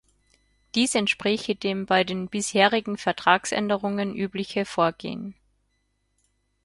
[0.73, 5.35] Dies entspräche dem bei den bisherigen Vertragsänderungen übliche Vorgehen.